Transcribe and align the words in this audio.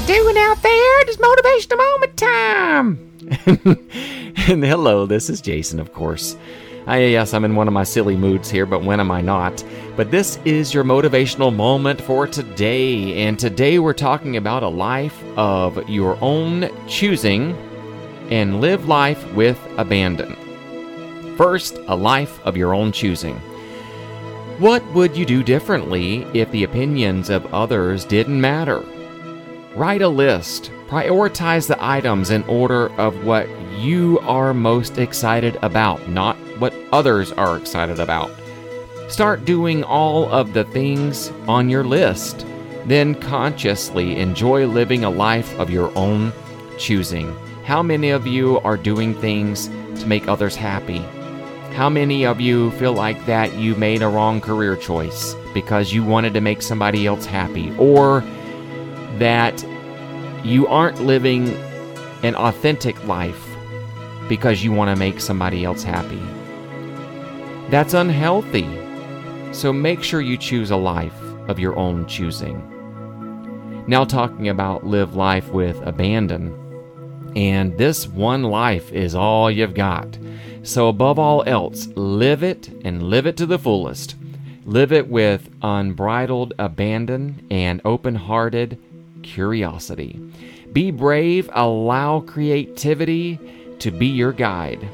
doing 0.00 0.38
out 0.38 0.62
there? 0.62 1.00
It's 1.02 1.18
motivational 1.18 1.76
moment 1.76 2.16
time. 2.16 2.98
and 4.48 4.64
hello, 4.64 5.04
this 5.04 5.28
is 5.28 5.42
Jason, 5.42 5.78
of 5.78 5.92
course. 5.92 6.34
I, 6.86 7.04
yes, 7.04 7.34
I'm 7.34 7.44
in 7.44 7.54
one 7.54 7.68
of 7.68 7.74
my 7.74 7.84
silly 7.84 8.16
moods 8.16 8.50
here, 8.50 8.64
but 8.64 8.82
when 8.82 9.00
am 9.00 9.10
I 9.10 9.20
not? 9.20 9.62
But 9.94 10.10
this 10.10 10.38
is 10.46 10.72
your 10.72 10.82
motivational 10.82 11.54
moment 11.54 12.00
for 12.00 12.26
today. 12.26 13.22
And 13.26 13.38
today 13.38 13.78
we're 13.78 13.92
talking 13.92 14.38
about 14.38 14.62
a 14.62 14.68
life 14.68 15.22
of 15.36 15.86
your 15.90 16.16
own 16.22 16.70
choosing 16.88 17.52
and 18.30 18.62
live 18.62 18.88
life 18.88 19.30
with 19.34 19.60
abandon. 19.76 20.36
First, 21.36 21.76
a 21.86 21.94
life 21.94 22.40
of 22.46 22.56
your 22.56 22.74
own 22.74 22.92
choosing. 22.92 23.36
What 24.58 24.84
would 24.94 25.14
you 25.16 25.26
do 25.26 25.42
differently 25.42 26.26
if 26.32 26.50
the 26.50 26.64
opinions 26.64 27.28
of 27.28 27.52
others 27.52 28.06
didn't 28.06 28.40
matter? 28.40 28.82
Write 29.74 30.02
a 30.02 30.08
list. 30.08 30.70
Prioritize 30.86 31.66
the 31.66 31.82
items 31.82 32.28
in 32.28 32.42
order 32.42 32.90
of 33.00 33.24
what 33.24 33.48
you 33.78 34.18
are 34.20 34.52
most 34.52 34.98
excited 34.98 35.56
about, 35.62 36.06
not 36.10 36.36
what 36.58 36.74
others 36.92 37.32
are 37.32 37.56
excited 37.56 37.98
about. 37.98 38.30
Start 39.08 39.46
doing 39.46 39.82
all 39.82 40.30
of 40.30 40.52
the 40.52 40.64
things 40.64 41.30
on 41.48 41.70
your 41.70 41.84
list. 41.84 42.46
Then 42.84 43.14
consciously 43.14 44.18
enjoy 44.18 44.66
living 44.66 45.04
a 45.04 45.10
life 45.10 45.58
of 45.58 45.70
your 45.70 45.90
own 45.96 46.34
choosing. 46.76 47.34
How 47.64 47.82
many 47.82 48.10
of 48.10 48.26
you 48.26 48.60
are 48.60 48.76
doing 48.76 49.14
things 49.14 49.68
to 49.68 50.06
make 50.06 50.28
others 50.28 50.54
happy? 50.54 50.98
How 51.72 51.88
many 51.88 52.26
of 52.26 52.42
you 52.42 52.72
feel 52.72 52.92
like 52.92 53.24
that 53.24 53.54
you 53.54 53.74
made 53.76 54.02
a 54.02 54.08
wrong 54.08 54.42
career 54.42 54.76
choice 54.76 55.34
because 55.54 55.94
you 55.94 56.04
wanted 56.04 56.34
to 56.34 56.42
make 56.42 56.60
somebody 56.60 57.06
else 57.06 57.24
happy? 57.24 57.74
Or 57.78 58.22
that 59.18 59.64
you 60.44 60.66
aren't 60.66 61.02
living 61.02 61.48
an 62.22 62.34
authentic 62.36 63.02
life 63.06 63.48
because 64.28 64.62
you 64.64 64.72
want 64.72 64.90
to 64.90 64.96
make 64.96 65.20
somebody 65.20 65.64
else 65.64 65.82
happy? 65.82 66.22
That's 67.70 67.94
unhealthy. 67.94 68.68
So 69.52 69.72
make 69.72 70.02
sure 70.02 70.20
you 70.20 70.36
choose 70.36 70.70
a 70.70 70.76
life 70.76 71.20
of 71.48 71.58
your 71.58 71.76
own 71.76 72.06
choosing. 72.06 72.68
Now, 73.86 74.04
talking 74.04 74.48
about 74.48 74.86
live 74.86 75.16
life 75.16 75.48
with 75.48 75.76
abandon. 75.86 76.58
And 77.34 77.76
this 77.78 78.06
one 78.06 78.44
life 78.44 78.92
is 78.92 79.14
all 79.14 79.50
you've 79.50 79.74
got. 79.74 80.18
So, 80.62 80.88
above 80.88 81.18
all 81.18 81.42
else, 81.46 81.88
live 81.96 82.44
it 82.44 82.68
and 82.84 83.02
live 83.02 83.26
it 83.26 83.36
to 83.38 83.46
the 83.46 83.58
fullest. 83.58 84.14
Live 84.64 84.92
it 84.92 85.08
with 85.08 85.50
unbridled 85.62 86.54
abandon 86.58 87.44
and 87.50 87.80
open 87.84 88.14
hearted 88.14 88.78
curiosity. 89.22 90.20
Be 90.72 90.90
brave, 90.90 91.50
allow 91.52 92.20
creativity 92.20 93.38
to 93.78 93.90
be 93.90 94.06
your 94.06 94.32
guide. 94.32 94.88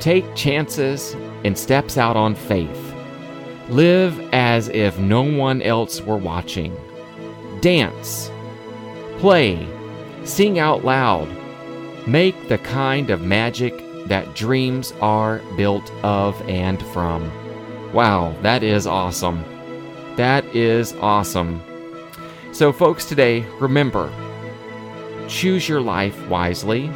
Take 0.00 0.34
chances 0.34 1.14
and 1.44 1.56
steps 1.56 1.96
out 1.96 2.16
on 2.16 2.34
faith. 2.34 2.94
Live 3.68 4.18
as 4.32 4.68
if 4.68 4.98
no 4.98 5.22
one 5.22 5.62
else 5.62 6.00
were 6.00 6.16
watching. 6.16 6.76
Dance. 7.60 8.30
Play. 9.18 9.66
Sing 10.24 10.58
out 10.58 10.84
loud. 10.84 11.28
Make 12.06 12.48
the 12.48 12.58
kind 12.58 13.10
of 13.10 13.22
magic 13.22 13.72
that 14.06 14.34
dreams 14.34 14.92
are 15.00 15.38
built 15.56 15.90
of 16.02 16.40
and 16.48 16.82
from. 16.88 17.30
Wow, 17.94 18.34
that 18.42 18.62
is 18.62 18.86
awesome. 18.86 19.44
That 20.16 20.44
is 20.54 20.92
awesome. 20.94 21.62
So, 22.54 22.72
folks, 22.72 23.04
today, 23.04 23.40
remember 23.58 24.12
choose 25.26 25.68
your 25.68 25.80
life 25.80 26.28
wisely, 26.28 26.88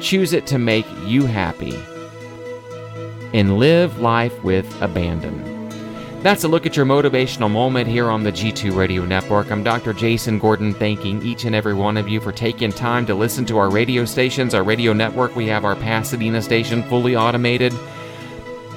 choose 0.00 0.32
it 0.32 0.46
to 0.46 0.58
make 0.58 0.86
you 1.04 1.26
happy 1.26 1.78
and 3.34 3.58
live 3.58 3.98
life 3.98 4.42
with 4.42 4.66
abandon. 4.80 5.68
That's 6.22 6.44
a 6.44 6.48
look 6.48 6.64
at 6.64 6.78
your 6.78 6.86
motivational 6.86 7.50
moment 7.50 7.88
here 7.88 8.08
on 8.08 8.22
the 8.22 8.32
G2 8.32 8.74
Radio 8.74 9.04
Network. 9.04 9.50
I'm 9.50 9.62
Dr. 9.62 9.92
Jason 9.92 10.38
Gordon, 10.38 10.72
thanking 10.72 11.20
each 11.20 11.44
and 11.44 11.54
every 11.54 11.74
one 11.74 11.98
of 11.98 12.08
you 12.08 12.18
for 12.18 12.32
taking 12.32 12.72
time 12.72 13.04
to 13.06 13.14
listen 13.14 13.44
to 13.46 13.58
our 13.58 13.68
radio 13.68 14.06
stations, 14.06 14.54
our 14.54 14.64
radio 14.64 14.94
network. 14.94 15.36
We 15.36 15.46
have 15.48 15.66
our 15.66 15.76
Pasadena 15.76 16.40
station 16.40 16.82
fully 16.84 17.16
automated, 17.16 17.74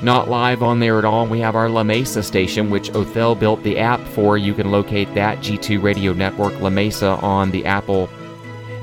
not 0.06 0.30
live 0.30 0.62
on 0.62 0.80
there 0.80 1.00
at 1.00 1.04
all. 1.04 1.26
We 1.26 1.40
have 1.40 1.56
our 1.56 1.68
La 1.68 1.84
Mesa 1.84 2.22
station, 2.22 2.70
which 2.70 2.92
Othell 2.92 3.38
built 3.38 3.64
the 3.64 3.80
app 3.80 4.00
for. 4.00 4.38
You 4.38 4.54
can 4.54 4.70
locate 4.70 5.12
that 5.16 5.40
G2 5.40 5.82
Radio 5.82 6.14
Network 6.14 6.58
La 6.62 6.70
Mesa 6.70 7.18
on 7.24 7.50
the 7.50 7.66
Apple 7.66 8.08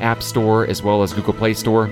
App 0.00 0.20
Store 0.20 0.66
as 0.66 0.82
well 0.82 1.04
as 1.04 1.14
Google 1.14 1.32
Play 1.32 1.54
Store. 1.54 1.88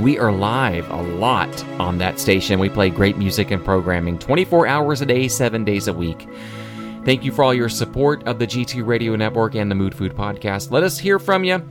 We 0.00 0.18
are 0.18 0.32
live 0.32 0.90
a 0.90 1.02
lot 1.02 1.62
on 1.78 1.98
that 1.98 2.18
station. 2.18 2.58
We 2.58 2.70
play 2.70 2.88
great 2.88 3.18
music 3.18 3.50
and 3.50 3.62
programming 3.62 4.18
24 4.18 4.66
hours 4.66 5.02
a 5.02 5.06
day, 5.06 5.28
7 5.28 5.62
days 5.64 5.86
a 5.86 5.92
week. 5.92 6.26
Thank 7.04 7.22
you 7.22 7.32
for 7.32 7.44
all 7.44 7.52
your 7.52 7.68
support 7.68 8.24
of 8.24 8.38
the 8.38 8.46
G2 8.46 8.84
Radio 8.84 9.14
Network 9.14 9.54
and 9.54 9.70
the 9.70 9.74
Mood 9.74 9.94
Food 9.94 10.14
Podcast. 10.14 10.70
Let 10.70 10.82
us 10.82 10.98
hear 10.98 11.18
from 11.18 11.44
you. 11.44 11.62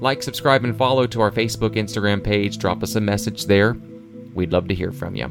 Like, 0.00 0.20
subscribe, 0.22 0.64
and 0.64 0.76
follow 0.76 1.06
to 1.06 1.20
our 1.20 1.30
Facebook, 1.30 1.76
Instagram 1.76 2.24
page. 2.24 2.58
Drop 2.58 2.82
us 2.82 2.96
a 2.96 3.00
message 3.00 3.46
there. 3.46 3.76
We'd 4.34 4.52
love 4.52 4.66
to 4.66 4.74
hear 4.74 4.90
from 4.90 5.14
you. 5.14 5.30